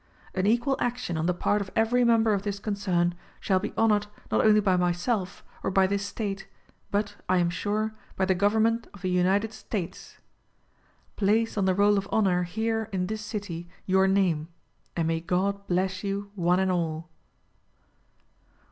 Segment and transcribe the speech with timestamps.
[0.33, 0.39] S.
[0.39, 4.07] An equal action on the part of every member of this concern shall be honored
[4.31, 6.47] not only bv mvself, or by this state,
[6.89, 10.17] but, I am sure, by the Government of the UNITED STATES.
[11.17, 14.47] Place on the roll of honor, here, in this city, your name.
[14.95, 17.07] And may God bless you one and all.